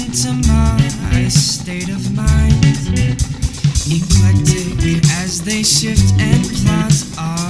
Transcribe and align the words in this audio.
into 0.00 0.32
my 0.48 1.28
state 1.28 1.88
of 1.88 2.14
mind. 2.14 2.54
Eclectic 3.88 5.04
as 5.22 5.42
they 5.42 5.62
shift 5.62 6.12
and 6.20 6.44
plot 6.44 7.45